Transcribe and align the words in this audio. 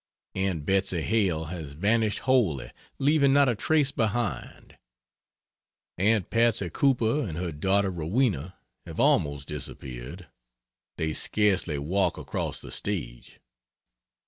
Aunt 0.33 0.65
Betsy 0.65 1.03
Hale 1.03 1.45
has 1.45 1.73
vanished 1.73 2.21
wholly, 2.25 2.71
leaving 2.97 3.33
not 3.33 3.47
a 3.49 3.53
trace 3.53 3.91
behind; 3.91 4.75
aunt 5.95 6.31
Patsy 6.31 6.71
Cooper 6.71 7.19
and 7.23 7.37
her 7.37 7.51
daughter 7.51 7.91
Rowena 7.91 8.57
have 8.87 8.99
almost 8.99 9.47
disappeared 9.47 10.25
they 10.97 11.13
scarcely 11.13 11.77
walk 11.77 12.17
across 12.17 12.61
the 12.61 12.71
stage. 12.71 13.39